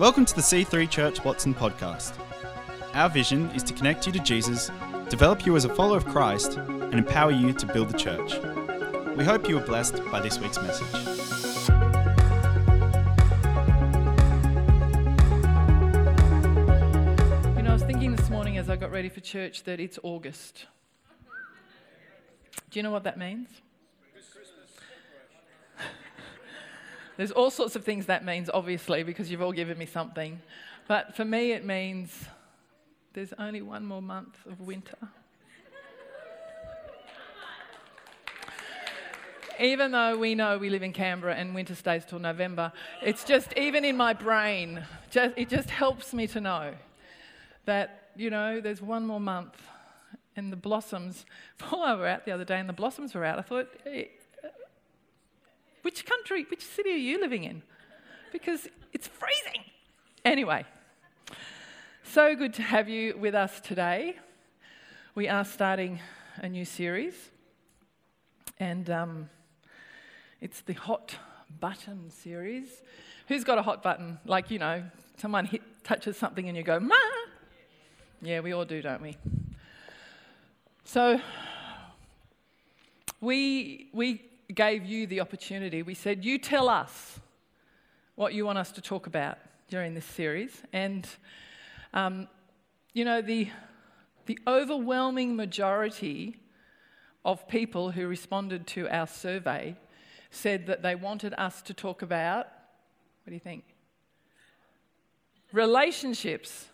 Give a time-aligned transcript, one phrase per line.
[0.00, 2.14] Welcome to the C3 Church Watson podcast.
[2.94, 4.70] Our vision is to connect you to Jesus,
[5.10, 8.32] develop you as a follower of Christ, and empower you to build the church.
[9.14, 10.86] We hope you are blessed by this week's message.
[17.54, 19.98] You know, I was thinking this morning as I got ready for church that it's
[20.02, 20.64] August.
[22.70, 23.48] Do you know what that means?
[27.20, 30.40] There's all sorts of things that means, obviously, because you've all given me something.
[30.88, 32.24] But for me, it means
[33.12, 34.96] there's only one more month of winter.
[39.60, 42.72] even though we know we live in Canberra and winter stays till November,
[43.02, 46.72] it's just, even in my brain, just, it just helps me to know
[47.66, 49.60] that, you know, there's one more month
[50.36, 51.26] and the blossoms,
[51.58, 53.38] Paul I were out the other day and the blossoms were out.
[53.38, 54.04] I thought, eh,
[55.82, 57.62] which country, which city are you living in?
[58.32, 59.64] Because it's freezing.
[60.24, 60.64] Anyway,
[62.02, 64.16] so good to have you with us today.
[65.14, 66.00] We are starting
[66.36, 67.14] a new series,
[68.58, 69.30] and um,
[70.40, 71.16] it's the Hot
[71.58, 72.82] Button series.
[73.28, 74.18] Who's got a hot button?
[74.24, 74.82] Like, you know,
[75.16, 76.96] someone hit, touches something and you go, Ma!
[78.22, 79.16] Yeah, we all do, don't we?
[80.84, 81.20] So,
[83.20, 85.82] we, we gave you the opportunity.
[85.82, 87.20] We said, You tell us
[88.14, 90.62] what you want us to talk about during this series.
[90.72, 91.08] And,
[91.94, 92.28] um,
[92.92, 93.48] you know, the,
[94.26, 96.36] the overwhelming majority
[97.24, 99.76] of people who responded to our survey
[100.30, 102.46] said that they wanted us to talk about
[103.24, 103.64] what do you think?
[105.52, 106.66] Relationships.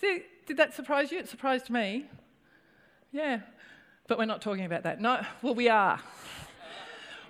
[0.00, 1.18] See, did that surprise you?
[1.18, 2.06] It surprised me.
[3.12, 3.40] Yeah.
[4.08, 5.00] But we're not talking about that.
[5.00, 6.00] No, well, we are.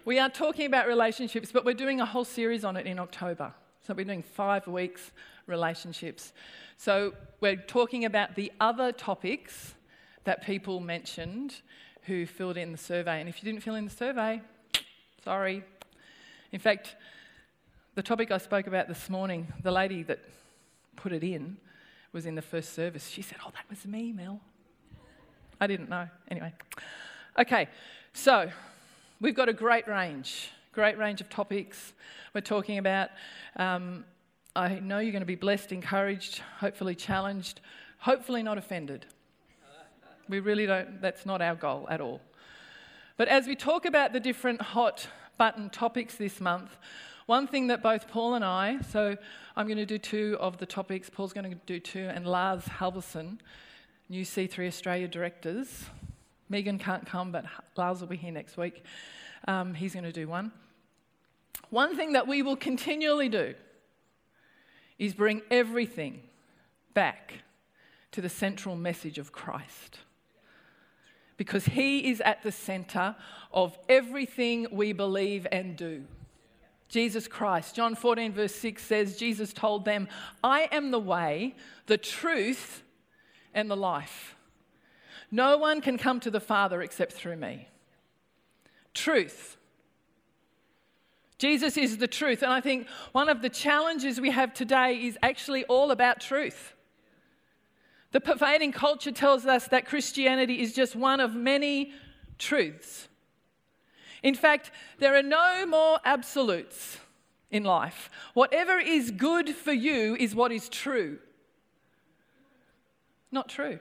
[0.05, 3.53] We are talking about relationships, but we're doing a whole series on it in October.
[3.87, 5.13] So we're doing five weeks
[5.47, 6.33] relationships.
[6.77, 9.75] So we're talking about the other topics
[10.25, 11.57] that people mentioned
[12.03, 13.21] who filled in the survey.
[13.21, 14.41] And if you didn't fill in the survey,
[15.25, 15.65] sorry.
[16.51, 16.97] In fact,
[17.95, 20.21] the topic I spoke about this morning, the lady that
[20.97, 21.59] put it in
[22.13, 23.09] was in the first service.
[23.09, 24.41] She said, Oh, that was me, Mel.
[25.61, 26.09] I didn't know.
[26.29, 26.53] Anyway.
[27.39, 27.69] Okay,
[28.13, 28.51] so
[29.23, 31.93] we've got a great range, great range of topics
[32.35, 33.11] we're talking about.
[33.57, 34.05] Um,
[34.57, 37.61] I know you're going to be blessed, encouraged, hopefully challenged,
[37.99, 39.07] hopefully not offended.
[40.29, 42.21] We really don't, that's not our goal at all.
[43.17, 45.07] But as we talk about the different hot
[45.39, 46.77] button topics this month,
[47.27, 49.17] one thing that both Paul and I, so
[49.55, 52.65] I'm going to do two of the topics, Paul's going to do two, and Lars
[52.65, 53.39] Halverson,
[54.09, 55.85] new C3 Australia directors.
[56.53, 57.47] Megan can't come, but
[57.79, 58.85] Lars will be here next week.
[59.49, 60.53] Um, he's going to do one.
[61.71, 63.55] One thing that we will continually do
[64.99, 66.21] is bring everything
[66.93, 67.43] back
[68.13, 70.01] to the central message of Christ.
[71.39, 73.17] Because he is at the center
[73.51, 76.05] of everything we believe and do.
[76.91, 77.75] Jesus Christ.
[77.75, 80.07] John 14, verse 6 says, Jesus told them,
[80.45, 82.83] I am the way, the truth,
[83.55, 84.37] and the life.
[85.35, 87.69] No one can come to the Father except through me.
[88.93, 89.57] Truth.
[91.39, 92.43] Jesus is the truth.
[92.43, 96.75] And I think one of the challenges we have today is actually all about truth.
[98.13, 101.95] The pervading culture tells us that Christianity is just one of many
[102.39, 103.09] truths.
[104.23, 106.99] In fact, there are no more absolutes
[107.51, 108.11] in life.
[108.35, 111.19] Whatever is good for you is what is true.
[113.31, 113.79] Not true.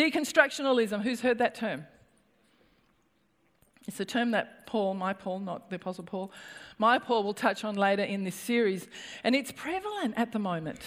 [0.00, 1.86] Deconstructionalism, who's heard that term?
[3.86, 6.32] It's a term that Paul, my Paul, not the Apostle Paul,
[6.78, 8.88] my Paul will touch on later in this series.
[9.24, 10.80] And it's prevalent at the moment.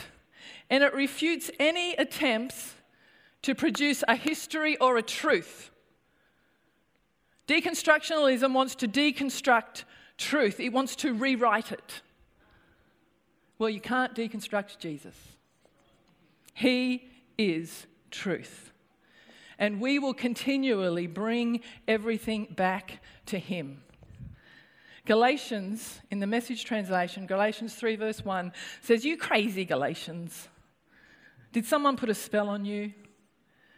[0.67, 2.73] And it refutes any attempts
[3.43, 5.69] to produce a history or a truth.
[7.47, 9.83] Deconstructionalism wants to deconstruct
[10.17, 12.01] truth, it wants to rewrite it.
[13.59, 15.15] Well, you can't deconstruct Jesus.
[16.55, 18.72] He is truth.
[19.59, 23.83] And we will continually bring everything back to Him.
[25.05, 30.47] Galatians, in the message translation, Galatians 3, verse 1, says, You crazy Galatians.
[31.51, 32.93] Did someone put a spell on you?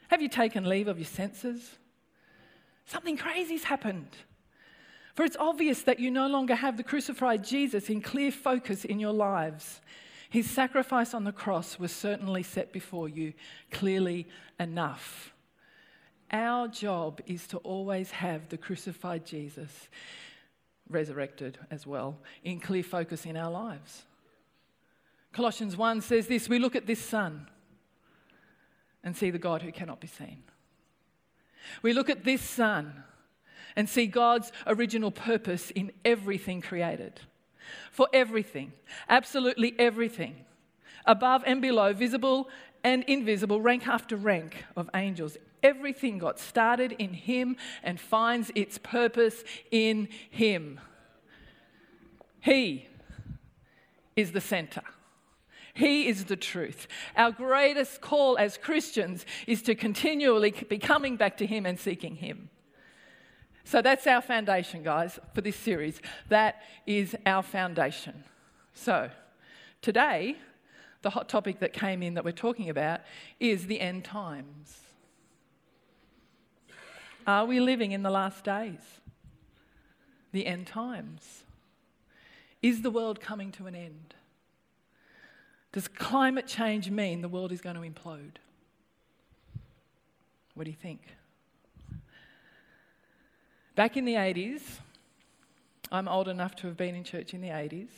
[0.09, 1.77] Have you taken leave of your senses?
[2.85, 4.15] Something crazy's happened.
[5.15, 8.99] For it's obvious that you no longer have the crucified Jesus in clear focus in
[8.99, 9.81] your lives.
[10.29, 13.33] His sacrifice on the cross was certainly set before you
[13.71, 14.27] clearly
[14.59, 15.33] enough.
[16.31, 19.89] Our job is to always have the crucified Jesus
[20.89, 24.03] resurrected as well in clear focus in our lives.
[25.33, 27.47] Colossians 1 says this We look at this Son
[29.03, 30.43] and see the God who cannot be seen.
[31.81, 33.03] We look at this Son
[33.75, 37.19] and see God's original purpose in everything created.
[37.91, 38.73] For everything,
[39.09, 40.45] absolutely everything,
[41.05, 42.49] above and below, visible
[42.83, 45.37] and invisible, rank after rank of angels.
[45.65, 50.79] Everything got started in Him and finds its purpose in Him.
[52.39, 52.85] He
[54.15, 54.83] is the center.
[55.73, 56.87] He is the truth.
[57.17, 62.17] Our greatest call as Christians is to continually be coming back to Him and seeking
[62.17, 62.51] Him.
[63.63, 65.99] So that's our foundation, guys, for this series.
[66.29, 68.23] That is our foundation.
[68.75, 69.09] So
[69.81, 70.37] today,
[71.01, 73.01] the hot topic that came in that we're talking about
[73.39, 74.84] is the end times.
[77.27, 79.01] Are we living in the last days?
[80.31, 81.43] The end times?
[82.61, 84.13] Is the world coming to an end?
[85.71, 88.37] Does climate change mean the world is going to implode?
[90.53, 91.01] What do you think?
[93.75, 94.61] Back in the 80s,
[95.91, 97.89] I'm old enough to have been in church in the 80s.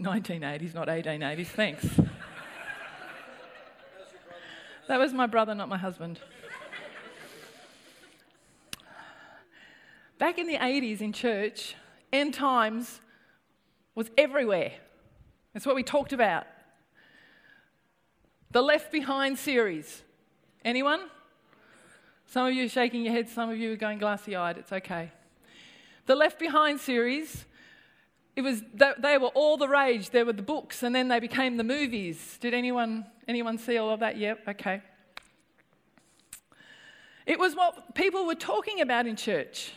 [0.00, 1.50] Nineteen eighties, not eighteen eighties.
[1.50, 1.86] Thanks.
[4.88, 6.18] that was my brother, not my husband.
[10.16, 11.74] Back in the 80s in church,
[12.12, 13.00] end times
[13.94, 14.72] was everywhere.
[15.52, 16.46] That's what we talked about.
[18.50, 20.02] The Left Behind series.
[20.64, 21.00] Anyone?
[22.26, 24.56] Some of you are shaking your head, some of you are going glassy eyed.
[24.56, 25.10] It's okay.
[26.06, 27.44] The Left Behind series,
[28.40, 28.62] it was,
[28.98, 30.10] they were all the rage.
[30.10, 32.38] There were the books, and then they became the movies.
[32.40, 34.16] Did anyone, anyone see all of that?
[34.16, 34.80] Yep, okay.
[37.26, 39.72] It was what people were talking about in church,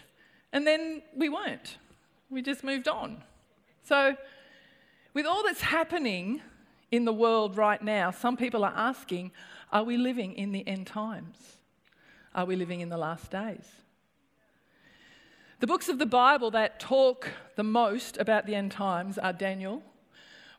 [0.53, 1.77] and then we weren't.
[2.29, 3.21] We just moved on.
[3.83, 4.15] So,
[5.13, 6.41] with all that's happening,
[6.89, 9.31] in the world right now, some people are asking,
[9.73, 11.57] are we living in the end times?
[12.33, 13.67] Are we living in the last days?
[15.63, 19.81] The books of the Bible that talk the most about the end times are Daniel,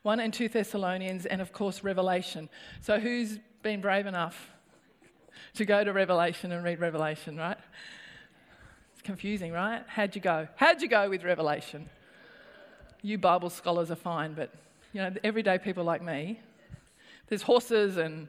[0.01, 2.49] 1 and 2 Thessalonians, and of course Revelation.
[2.81, 4.49] So, who's been brave enough
[5.53, 7.59] to go to Revelation and read Revelation, right?
[8.93, 9.83] It's confusing, right?
[9.85, 10.47] How'd you go?
[10.55, 11.87] How'd you go with Revelation?
[13.03, 14.55] You Bible scholars are fine, but
[14.91, 16.39] you know, everyday people like me,
[17.27, 18.27] there's horses and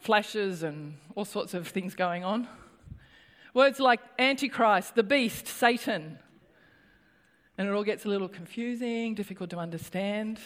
[0.00, 2.48] flashes and all sorts of things going on.
[3.52, 6.18] Words like Antichrist, the beast, Satan.
[7.58, 10.38] And it all gets a little confusing, difficult to understand.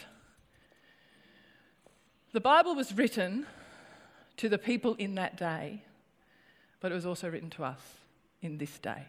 [2.33, 3.47] The Bible was written
[4.39, 5.85] to the people in that day,
[6.81, 7.81] but it was also written to us
[8.43, 9.05] in this day.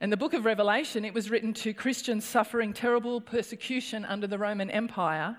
[0.00, 4.38] In the book of Revelation, it was written to Christians suffering terrible persecution under the
[4.38, 5.36] Roman Empire,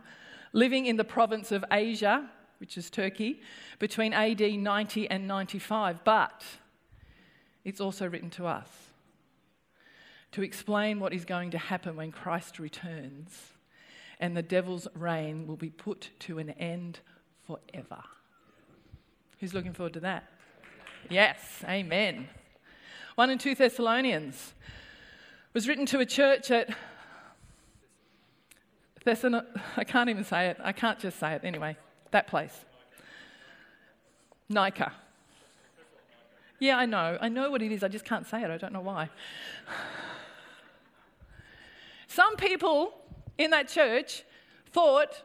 [0.53, 2.29] living in the province of Asia,
[2.59, 3.41] which is Turkey,
[3.79, 6.03] between AD 90 and 95.
[6.03, 6.43] But
[7.63, 8.67] it's also written to us
[10.31, 13.53] to explain what is going to happen when Christ returns
[14.19, 16.99] and the devil's reign will be put to an end
[17.45, 18.03] forever.
[19.39, 20.25] Who's looking forward to that?
[21.09, 22.29] Yes, amen.
[23.15, 24.53] 1 and 2 Thessalonians
[25.53, 26.69] was written to a church at
[29.05, 30.57] Thessalon- I can't even say it.
[30.63, 31.41] I can't just say it.
[31.43, 31.75] Anyway,
[32.11, 32.65] that place.
[34.47, 34.93] Nika.
[36.61, 37.17] Yeah, I know.
[37.19, 37.83] I know what it is.
[37.83, 38.51] I just can't say it.
[38.51, 39.09] I don't know why.
[42.05, 42.93] Some people
[43.39, 44.23] in that church
[44.71, 45.23] thought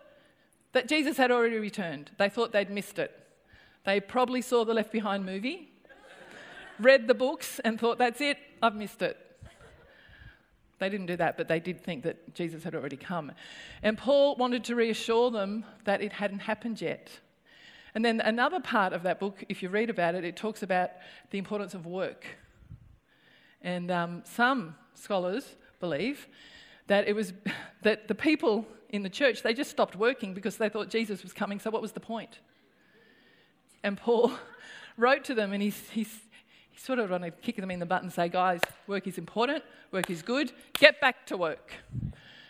[0.72, 2.10] that Jesus had already returned.
[2.16, 3.12] They thought they'd missed it.
[3.84, 5.68] They probably saw the Left Behind movie
[6.78, 9.18] read the books and thought, that's it, I've missed it.
[10.78, 13.32] They didn't do that, but they did think that Jesus had already come.
[13.82, 17.10] And Paul wanted to reassure them that it hadn't happened yet.
[17.96, 20.90] And then another part of that book, if you read about it, it talks about
[21.30, 22.26] the importance of work.
[23.62, 26.28] And um, some scholars believe
[26.88, 27.32] that it was
[27.82, 31.32] that the people in the church they just stopped working because they thought Jesus was
[31.32, 31.58] coming.
[31.58, 32.40] So what was the point?
[33.82, 34.30] And Paul
[34.98, 36.20] wrote to them, and he's, he's
[36.68, 39.16] he sort of wanted to kick them in the butt and say, guys, work is
[39.16, 41.72] important, work is good, get back to work.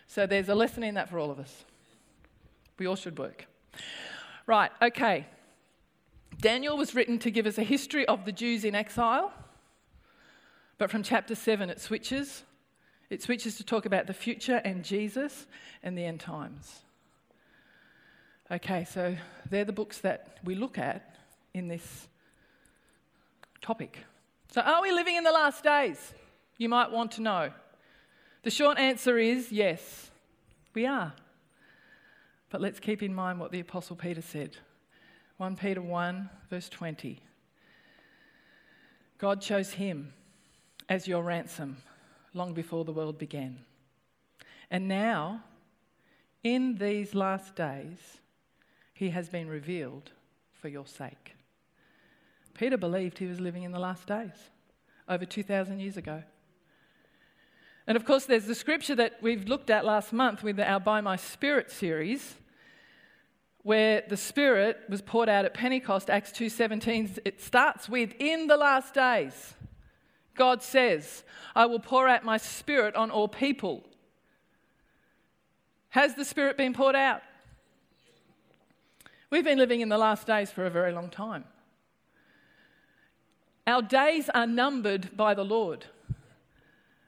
[0.08, 1.64] So there's a lesson in that for all of us.
[2.80, 3.46] We all should work.
[4.48, 5.26] Right, okay.
[6.38, 9.32] Daniel was written to give us a history of the Jews in exile,
[10.78, 12.42] but from chapter 7 it switches.
[13.08, 15.46] It switches to talk about the future and Jesus
[15.82, 16.82] and the end times.
[18.50, 19.16] Okay, so
[19.48, 21.16] they're the books that we look at
[21.54, 22.08] in this
[23.62, 23.98] topic.
[24.52, 26.14] So, are we living in the last days?
[26.58, 27.50] You might want to know.
[28.42, 30.10] The short answer is yes,
[30.74, 31.12] we are.
[32.50, 34.56] But let's keep in mind what the Apostle Peter said
[35.38, 37.20] 1 Peter 1, verse 20.
[39.18, 40.12] God chose him
[40.88, 41.76] as your ransom
[42.32, 43.58] long before the world began.
[44.70, 45.42] And now,
[46.42, 47.98] in these last days,
[48.94, 50.10] he has been revealed
[50.52, 51.34] for your sake.
[52.54, 54.50] Peter believed he was living in the last days
[55.08, 56.22] over 2,000 years ago.
[57.86, 61.00] And of course, there's the scripture that we've looked at last month with our By
[61.00, 62.36] My Spirit series,
[63.66, 67.18] where the Spirit was poured out at Pentecost, Acts 2:17.
[67.24, 69.54] It starts with, "In the last days,
[70.34, 71.24] God says,
[71.56, 73.84] I will pour out my Spirit on all people."
[75.88, 77.24] Has the Spirit been poured out?
[79.30, 81.44] We've been living in the last days for a very long time.
[83.66, 85.86] Our days are numbered by the Lord.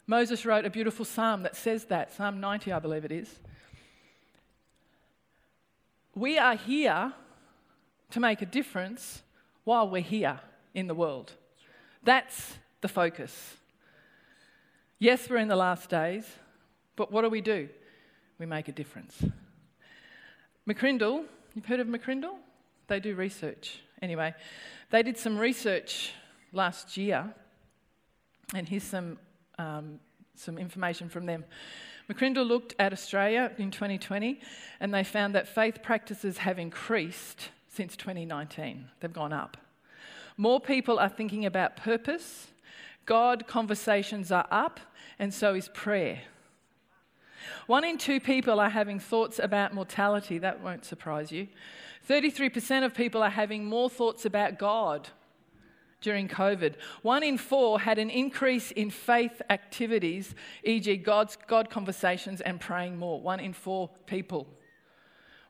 [0.08, 3.38] Moses wrote a beautiful psalm that says that, Psalm 90, I believe it is.
[6.18, 7.12] We are here
[8.10, 9.22] to make a difference
[9.62, 10.40] while we're here
[10.74, 11.30] in the world.
[12.02, 13.56] That's the focus.
[14.98, 16.24] Yes, we're in the last days,
[16.96, 17.68] but what do we do?
[18.40, 19.22] We make a difference.
[20.68, 21.22] McCrindle,
[21.54, 22.34] you've heard of McCrindle?
[22.88, 23.78] They do research.
[24.02, 24.34] Anyway,
[24.90, 26.10] they did some research
[26.50, 27.32] last year,
[28.56, 29.20] and here's some
[29.56, 30.00] um,
[30.34, 31.44] some information from them.
[32.10, 34.40] McCrindle looked at Australia in 2020
[34.80, 38.88] and they found that faith practices have increased since 2019.
[39.00, 39.56] They've gone up.
[40.36, 42.48] More people are thinking about purpose,
[43.04, 44.80] God conversations are up,
[45.18, 46.20] and so is prayer.
[47.66, 50.38] One in two people are having thoughts about mortality.
[50.38, 51.48] That won't surprise you.
[52.08, 55.08] 33% of people are having more thoughts about God
[56.00, 56.74] during COVID.
[57.02, 62.98] One in four had an increase in faith activities, e.g., God's, God conversations and praying
[62.98, 63.20] more.
[63.20, 64.46] One in four people.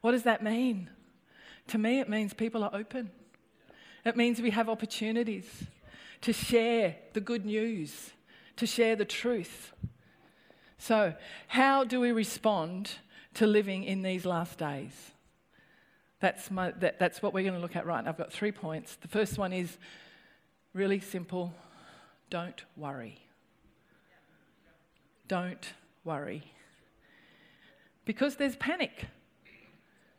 [0.01, 0.91] What does that mean?
[1.69, 3.11] To me, it means people are open.
[4.05, 5.65] It means we have opportunities
[6.23, 8.11] to share the good news,
[8.57, 9.73] to share the truth.
[10.79, 11.15] So,
[11.49, 12.91] how do we respond
[13.35, 14.93] to living in these last days?
[16.21, 18.11] That's, my, that, that's what we're going to look at right now.
[18.11, 18.97] I've got three points.
[18.97, 19.77] The first one is
[20.75, 21.53] Really simple.
[22.31, 23.19] Don't worry.
[25.27, 25.73] Don't
[26.05, 26.53] worry.
[28.05, 29.07] Because there's panic.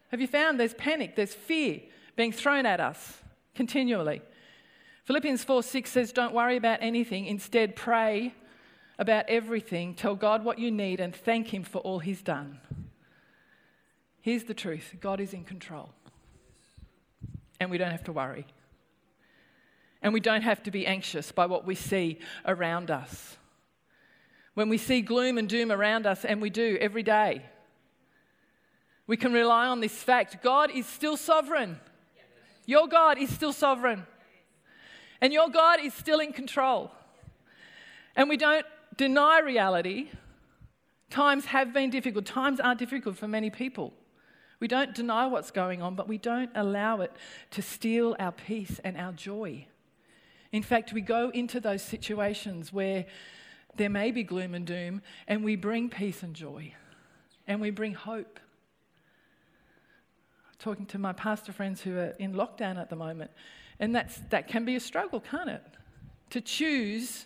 [0.10, 1.82] Have you found there's panic, there's fear
[2.16, 3.20] being thrown at us
[3.56, 4.22] continually?
[5.06, 7.26] Philippians 4 6 says, Don't worry about anything.
[7.26, 8.34] Instead, pray
[9.00, 9.96] about everything.
[9.96, 12.60] Tell God what you need and thank Him for all He's done.
[14.22, 15.90] Here's the truth God is in control.
[17.60, 18.46] And we don't have to worry.
[20.02, 23.38] And we don't have to be anxious by what we see around us.
[24.54, 27.44] When we see gloom and doom around us, and we do every day,
[29.08, 31.80] we can rely on this fact God is still sovereign.
[32.66, 34.06] Your God is still sovereign.
[35.22, 36.92] And your God is still in control.
[38.16, 38.66] And we don't
[38.96, 40.10] deny reality.
[41.10, 43.94] Times have been difficult, times are difficult for many people.
[44.60, 47.12] We don't deny what's going on, but we don't allow it
[47.52, 49.66] to steal our peace and our joy.
[50.52, 53.06] In fact, we go into those situations where
[53.76, 56.74] there may be gloom and doom, and we bring peace and joy,
[57.48, 58.40] and we bring hope.
[60.58, 63.32] Talking to my pastor friends who are in lockdown at the moment,
[63.80, 65.64] and that's, that can be a struggle, can't it?
[66.32, 67.26] To choose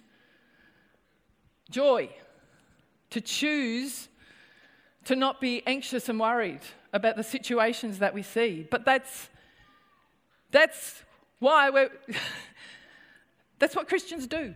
[1.72, 2.10] joy,
[3.10, 4.10] to choose
[5.06, 6.62] to not be anxious and worried
[6.94, 8.68] about the situations that we see.
[8.70, 9.30] But that's,
[10.52, 11.04] that's
[11.40, 11.90] why we're.
[13.64, 14.54] That's what Christians do.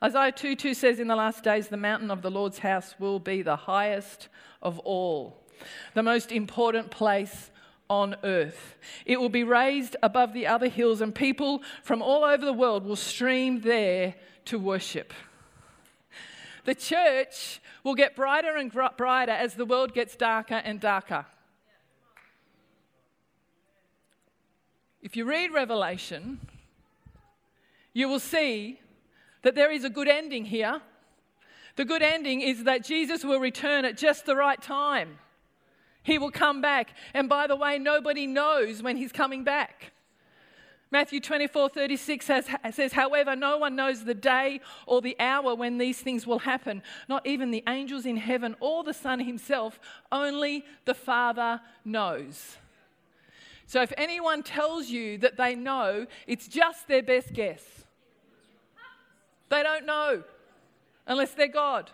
[0.00, 3.18] Isaiah 2 2 says, In the last days, the mountain of the Lord's house will
[3.18, 4.28] be the highest
[4.62, 5.44] of all,
[5.92, 7.50] the most important place
[7.90, 8.76] on earth.
[9.04, 12.84] It will be raised above the other hills, and people from all over the world
[12.84, 15.12] will stream there to worship.
[16.64, 21.26] The church will get brighter and brighter as the world gets darker and darker.
[25.02, 26.38] If you read Revelation,
[27.98, 28.78] you will see
[29.42, 30.80] that there is a good ending here.
[31.74, 35.18] The good ending is that Jesus will return at just the right time.
[36.04, 36.94] He will come back.
[37.12, 39.90] And by the way, nobody knows when he's coming back.
[40.92, 45.78] Matthew 24 36 says, says, However, no one knows the day or the hour when
[45.78, 49.80] these things will happen, not even the angels in heaven or the Son himself,
[50.12, 52.58] only the Father knows.
[53.66, 57.62] So if anyone tells you that they know, it's just their best guess.
[59.48, 60.22] They don't know
[61.06, 61.90] unless they're God.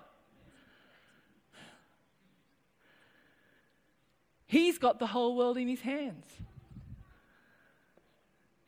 [4.47, 6.27] He's got the whole world in his hands.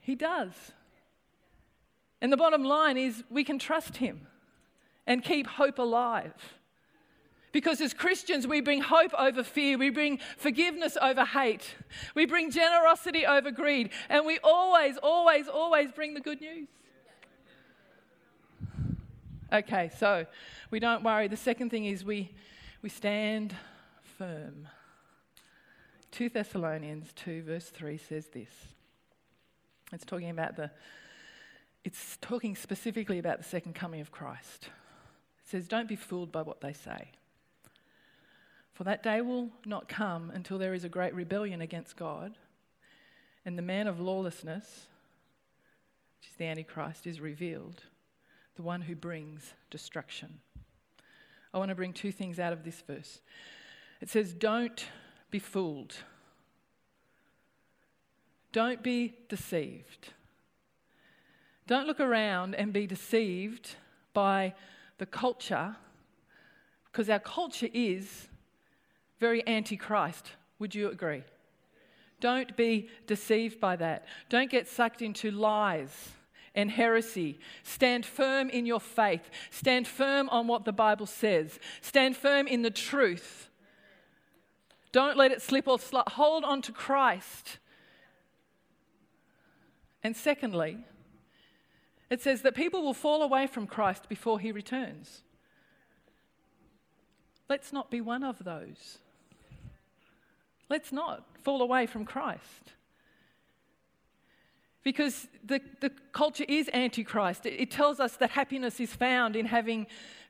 [0.01, 0.53] He does.
[2.21, 4.27] And the bottom line is we can trust Him
[5.07, 6.33] and keep hope alive.
[7.53, 11.75] Because as Christians, we bring hope over fear, we bring forgiveness over hate,
[12.15, 16.69] we bring generosity over greed, and we always, always, always bring the good news.
[19.53, 20.27] Okay, so
[20.73, 21.29] we don't worry.
[21.29, 22.33] The second thing is we,
[22.83, 23.55] we stand
[24.19, 24.67] firm.
[26.11, 28.51] 2 Thessalonians 2, verse 3 says this
[29.93, 30.71] it's talking about the,
[31.85, 34.65] it's talking specifically about the second coming of Christ.
[35.45, 37.13] It says, Don't be fooled by what they say.
[38.73, 42.37] For that day will not come until there is a great rebellion against God,
[43.45, 44.87] and the man of lawlessness,
[46.19, 47.85] which is the Antichrist, is revealed,
[48.57, 50.41] the one who brings destruction.
[51.55, 53.21] I want to bring two things out of this verse.
[54.01, 54.87] It says, Don't
[55.31, 55.95] be fooled.
[58.53, 60.13] Don't be deceived.
[61.67, 63.77] Don't look around and be deceived
[64.15, 64.55] by
[64.99, 65.77] the culture,
[66.91, 68.29] because our culture is
[69.19, 70.33] very anti Christ.
[70.59, 71.23] Would you agree?
[72.21, 74.07] Don't be deceived by that.
[74.31, 76.16] Don't get sucked into lies
[76.57, 77.39] and heresy.
[77.63, 79.31] Stand firm in your faith.
[79.51, 81.61] Stand firm on what the Bible says.
[81.83, 83.51] Stand firm in the truth.
[84.91, 86.09] Don't let it slip or slide.
[86.09, 87.59] Hold on to Christ.
[90.03, 90.79] And secondly,
[92.09, 95.23] it says that people will fall away from Christ before he returns.
[97.49, 98.99] Let's not be one of those.
[100.69, 102.73] Let's not fall away from Christ.
[104.87, 107.45] Because the, the culture is antichrist.
[107.45, 109.89] It, it tells us that happiness is found in having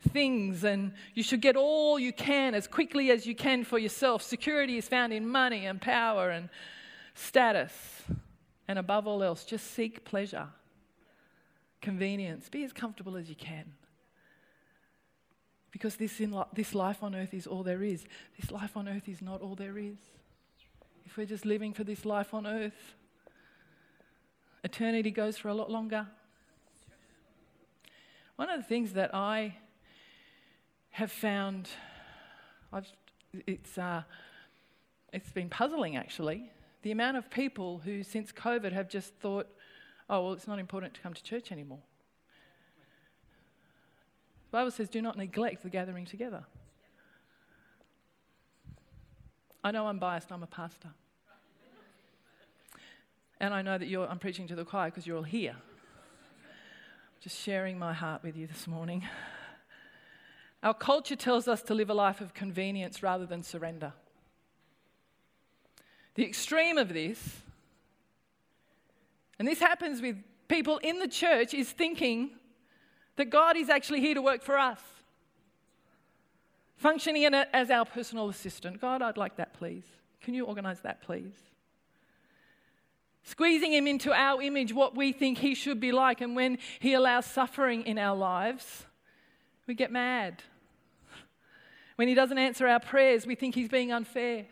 [0.09, 4.23] things and you should get all you can as quickly as you can for yourself.
[4.23, 6.49] Security is found in money and power and
[7.13, 7.71] status.
[8.67, 10.47] And above all else, just seek pleasure,
[11.83, 12.49] convenience.
[12.49, 13.75] Be as comfortable as you can.
[15.71, 18.07] Because this, in this life on earth is all there is.
[18.41, 19.99] This life on earth is not all there is.
[21.05, 22.95] If we're just living for this life on earth,
[24.67, 26.09] eternity goes for a lot longer.
[28.35, 29.55] One of the things that I
[30.91, 31.69] have found,
[32.73, 32.89] I've,
[33.47, 34.03] it's, uh,
[35.13, 36.51] it's been puzzling actually,
[36.83, 39.47] the amount of people who, since COVID, have just thought,
[40.11, 41.83] oh, well, it's not important to come to church anymore.
[44.51, 46.45] The Bible says, do not neglect the gathering together.
[49.63, 50.89] I know I'm biased, I'm a pastor.
[53.41, 55.57] And I know that you're, I'm preaching to the choir because you're all here.
[57.21, 59.03] Just sharing my heart with you this morning.
[60.63, 63.93] Our culture tells us to live a life of convenience rather than surrender.
[66.15, 67.43] The extreme of this,
[69.39, 70.17] and this happens with
[70.49, 72.31] people in the church, is thinking
[73.17, 74.81] that God is actually here to work for us.
[76.77, 78.81] Functioning in it as our personal assistant.
[78.81, 79.85] God, I'd like that, please.
[80.23, 81.35] Can you organize that, please?
[83.27, 86.23] Squeezing him into our image, what we think he should be like.
[86.23, 88.87] And when he allows suffering in our lives,
[89.67, 90.43] we get mad.
[91.97, 94.47] When he doesn't answer our prayers, we think he's being unfair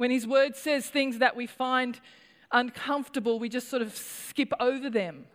[0.00, 2.00] when His Word says things that we find
[2.50, 5.26] uncomfortable, we just sort of skip over them.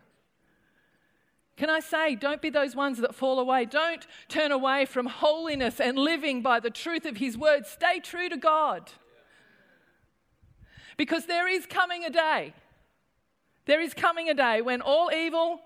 [1.56, 3.64] Can I say, don't be those ones that fall away.
[3.64, 7.64] Don't turn away from holiness and living by the truth of His Word.
[7.64, 8.90] Stay true to God.
[10.96, 12.54] Because there is coming a day,
[13.66, 15.60] there is coming a day when all evil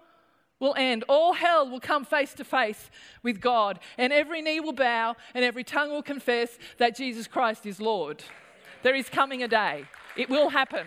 [0.59, 2.91] will end, all hell will come face to face
[3.23, 7.65] with God, and every knee will bow and every tongue will confess that Jesus Christ
[7.67, 8.23] is Lord.
[8.83, 9.85] There is coming a day.
[10.17, 10.87] It will happen.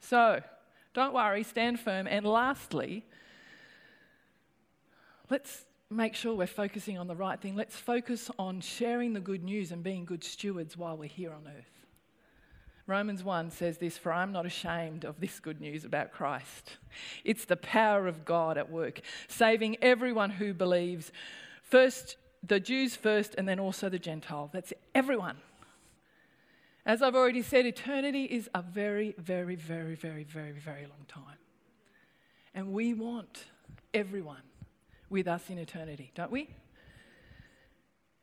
[0.00, 0.40] So,
[0.92, 2.06] don't worry, stand firm.
[2.06, 3.04] And lastly,
[5.30, 7.56] let's make sure we're focusing on the right thing.
[7.56, 11.46] Let's focus on sharing the good news and being good stewards while we're here on
[11.46, 11.79] earth.
[12.90, 16.76] Romans 1 says this For I'm not ashamed of this good news about Christ.
[17.24, 21.12] It's the power of God at work, saving everyone who believes.
[21.62, 24.50] First, the Jews first, and then also the Gentile.
[24.52, 25.36] That's everyone.
[26.84, 31.38] As I've already said, eternity is a very, very, very, very, very, very long time.
[32.54, 33.44] And we want
[33.94, 34.42] everyone
[35.08, 36.48] with us in eternity, don't we?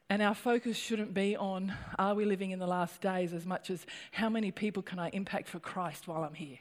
[0.09, 3.69] And our focus shouldn't be on are we living in the last days as much
[3.69, 6.59] as how many people can I impact for Christ while I'm here?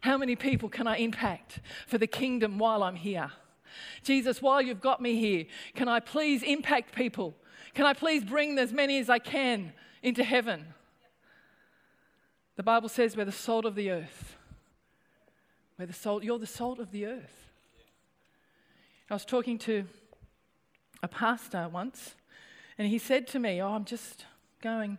[0.00, 3.30] How many people can I impact for the kingdom while I'm here?
[4.02, 7.34] Jesus, while you've got me here, can I please impact people?
[7.74, 10.74] Can I please bring as many as I can into heaven?
[12.56, 14.36] The Bible says we're the salt of the earth.
[15.78, 17.50] We're the salt, you're the salt of the earth.
[19.08, 19.84] I was talking to
[21.02, 22.14] a pastor once,
[22.80, 24.24] and he said to me, Oh, I'm just
[24.62, 24.98] going, I'm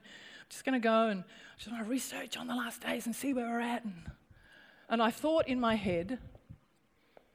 [0.49, 3.15] just going to go and I just want to research on the last days and
[3.15, 3.83] see where we're at.
[3.83, 4.11] And,
[4.87, 6.19] and I thought in my head,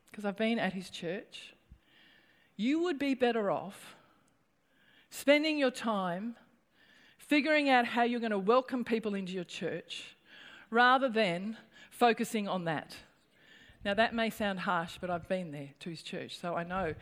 [0.09, 1.52] because I've been at his church,
[2.56, 3.96] you would be better off
[5.11, 6.37] spending your time
[7.18, 10.14] figuring out how you're going to welcome people into your church
[10.70, 11.56] rather than
[11.90, 12.94] focusing on that.
[13.85, 16.94] Now, that may sound harsh, but I've been there to his church, so I know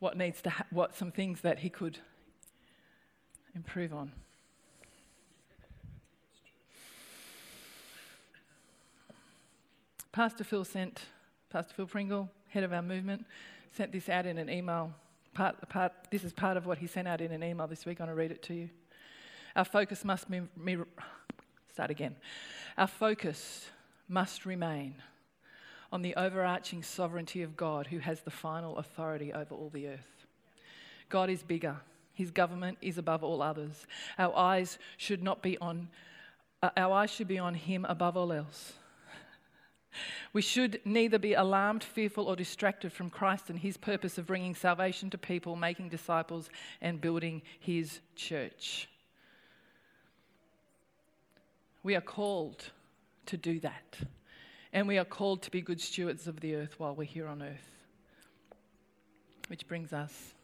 [0.00, 1.98] what needs to ha- what some things that he could
[3.54, 4.12] improve on.
[10.12, 11.02] Pastor Phil sent,
[11.50, 13.26] Pastor Phil Pringle, head of our movement,
[13.76, 14.94] sent this out in an email.
[15.34, 18.00] Part, part, this is part of what he sent out in an email this week.
[18.00, 18.70] I'm going to read it to you.
[19.56, 20.42] Our focus must be,
[21.72, 22.14] start again.
[22.78, 23.66] Our focus
[24.08, 24.94] must remain
[25.92, 30.26] on the overarching sovereignty of God who has the final authority over all the earth.
[31.08, 31.76] God is bigger.
[32.14, 33.86] His government is above all others.
[34.18, 35.88] Our eyes should not be on
[36.62, 38.72] uh, our eyes should be on him above all else.
[40.32, 44.54] We should neither be alarmed, fearful, or distracted from Christ and his purpose of bringing
[44.54, 46.48] salvation to people, making disciples,
[46.80, 48.88] and building his church.
[51.82, 52.70] We are called
[53.26, 53.98] to do that.
[54.72, 57.42] And we are called to be good stewards of the earth while we're here on
[57.42, 57.70] earth.
[59.48, 60.34] Which brings us,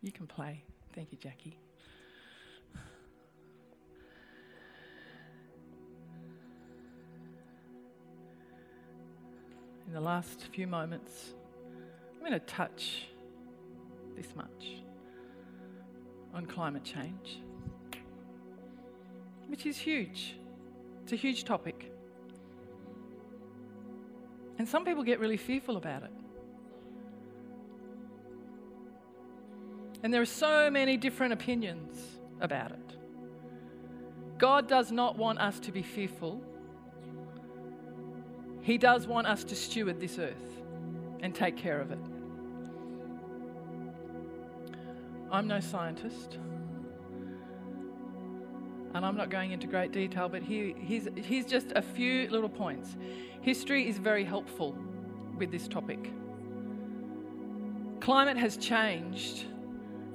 [0.00, 0.62] you can play.
[0.96, 1.58] Thank you, Jackie.
[9.86, 11.34] In the last few moments,
[12.14, 13.08] I'm going to touch
[14.16, 14.78] this much
[16.32, 17.42] on climate change,
[19.48, 20.38] which is huge.
[21.02, 21.92] It's a huge topic.
[24.58, 26.12] And some people get really fearful about it.
[30.02, 32.96] And there are so many different opinions about it.
[34.38, 36.42] God does not want us to be fearful.
[38.60, 40.62] He does want us to steward this earth
[41.20, 41.98] and take care of it.
[45.30, 46.38] I'm no scientist,
[48.94, 52.48] and I'm not going into great detail, but here, here's, here's just a few little
[52.48, 52.96] points.
[53.40, 54.76] History is very helpful
[55.36, 56.12] with this topic.
[58.00, 59.46] Climate has changed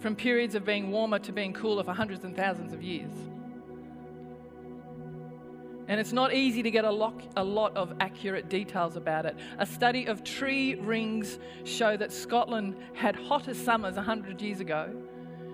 [0.01, 3.11] from periods of being warmer to being cooler for hundreds and thousands of years.
[5.87, 9.35] And it's not easy to get a lot, a lot of accurate details about it.
[9.59, 14.89] A study of tree rings show that Scotland had hotter summers 100 years ago,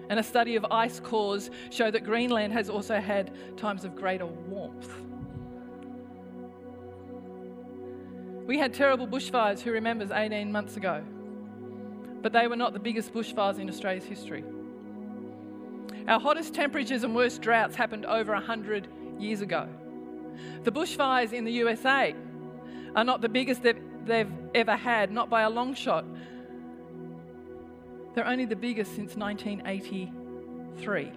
[0.10, 4.26] and a study of ice cores show that Greenland has also had times of greater
[4.26, 4.94] warmth.
[8.46, 11.04] We had terrible bushfires, who remembers 18 months ago?
[12.28, 14.44] But they were not the biggest bushfires in Australia's history.
[16.10, 19.70] Our hottest temperatures and worst droughts happened over 100 years ago.
[20.66, 22.14] The bushfires in the USA
[22.98, 26.04] are not the biggest they've, they've ever had, not by a long shot.
[28.14, 31.12] They're only the biggest since 1983.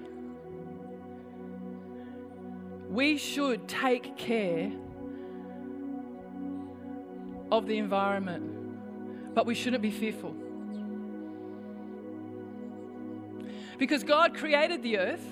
[2.88, 4.70] We should take care
[7.50, 10.36] of the environment, but we shouldn't be fearful.
[13.80, 15.24] Because God created the earth.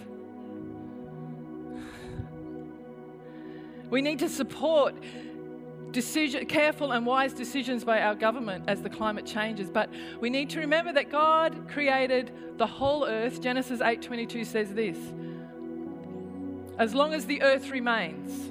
[3.91, 4.95] We need to support
[5.91, 9.69] decision, careful and wise decisions by our government as the climate changes.
[9.69, 13.43] But we need to remember that God created the whole earth.
[13.43, 14.97] Genesis 8:22 says this:
[16.79, 18.51] As long as the earth remains,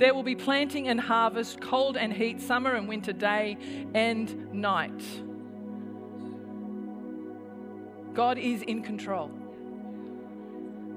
[0.00, 3.58] there will be planting and harvest, cold and heat, summer and winter, day
[3.94, 5.04] and night.
[8.14, 9.30] God is in control.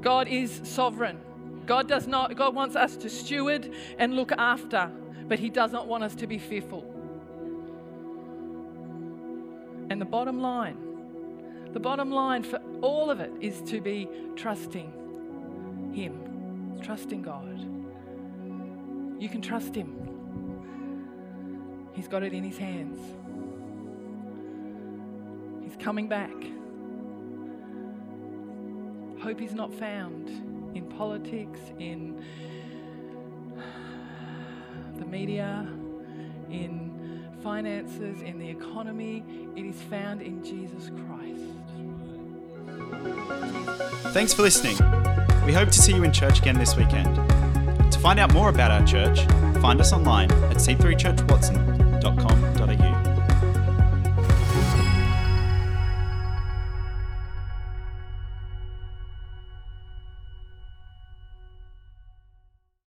[0.01, 1.19] God is sovereign.
[1.65, 4.91] God does not God wants us to steward and look after,
[5.27, 6.83] but he does not want us to be fearful.
[9.89, 10.77] And the bottom line,
[11.73, 16.25] the bottom line for all of it is to be trusting him
[16.85, 17.59] trusting God.
[19.19, 19.91] You can trust Him.
[21.93, 22.99] He's got it in His hands.
[25.63, 26.35] He's coming back.
[29.25, 30.29] Hope is not found
[30.75, 32.23] in politics, in
[34.99, 35.67] the media,
[36.51, 39.23] in finances, in the economy.
[39.55, 41.41] It is found in Jesus Christ.
[44.13, 44.77] Thanks for listening.
[45.43, 47.15] We hope to see you in church again this weekend.
[47.91, 49.21] To find out more about our church,
[49.59, 51.74] find us online at c3churchwatson.com